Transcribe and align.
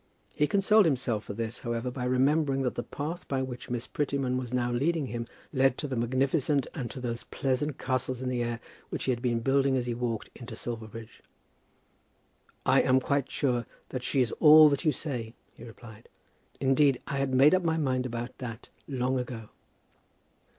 He 0.33 0.47
consoled 0.47 0.85
himself 0.85 1.25
for 1.25 1.33
this, 1.33 1.59
however, 1.59 1.91
by 1.91 2.05
remembering 2.05 2.63
that 2.63 2.73
the 2.73 2.81
path 2.81 3.27
by 3.27 3.43
which 3.43 3.69
Miss 3.69 3.85
Prettyman 3.85 4.35
was 4.35 4.51
now 4.51 4.71
leading 4.71 5.05
him, 5.05 5.27
led 5.53 5.77
to 5.77 5.87
the 5.87 5.95
magnificent, 5.95 6.65
and 6.73 6.89
to 6.89 6.99
those 6.99 7.21
pleasant 7.25 7.77
castles 7.77 8.19
in 8.23 8.27
the 8.29 8.41
air 8.41 8.59
which 8.89 9.03
he 9.03 9.11
had 9.11 9.21
been 9.21 9.41
building 9.41 9.77
as 9.77 9.85
he 9.85 9.93
walked 9.93 10.31
into 10.33 10.55
Silverbridge. 10.55 11.21
"I 12.65 12.81
am 12.81 12.99
quite 12.99 13.29
sure 13.29 13.67
that 13.89 14.01
she 14.01 14.21
is 14.21 14.31
all 14.39 14.69
that 14.69 14.85
you 14.85 14.91
say," 14.91 15.35
he 15.53 15.63
replied. 15.63 16.09
"Indeed 16.59 16.99
I 17.05 17.17
had 17.19 17.31
made 17.31 17.53
up 17.53 17.61
my 17.63 17.77
mind 17.77 18.07
about 18.07 18.35
that 18.39 18.69
long 18.87 19.19
ago." 19.19 19.49